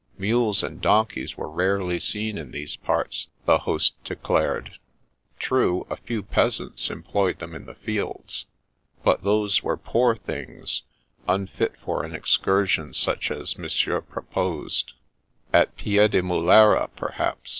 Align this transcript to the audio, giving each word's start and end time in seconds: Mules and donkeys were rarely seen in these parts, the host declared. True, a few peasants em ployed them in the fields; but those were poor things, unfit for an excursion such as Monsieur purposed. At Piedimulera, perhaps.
Mules 0.17 0.63
and 0.63 0.81
donkeys 0.81 1.37
were 1.37 1.47
rarely 1.47 1.99
seen 1.99 2.35
in 2.39 2.49
these 2.49 2.75
parts, 2.75 3.27
the 3.45 3.59
host 3.59 3.93
declared. 4.03 4.79
True, 5.37 5.85
a 5.91 5.95
few 5.95 6.23
peasants 6.23 6.89
em 6.89 7.03
ployed 7.03 7.37
them 7.37 7.53
in 7.53 7.67
the 7.67 7.75
fields; 7.75 8.47
but 9.03 9.21
those 9.21 9.61
were 9.61 9.77
poor 9.77 10.15
things, 10.15 10.81
unfit 11.27 11.75
for 11.77 12.03
an 12.03 12.15
excursion 12.15 12.93
such 12.93 13.29
as 13.29 13.59
Monsieur 13.59 14.01
purposed. 14.01 14.93
At 15.53 15.77
Piedimulera, 15.77 16.89
perhaps. 16.95 17.49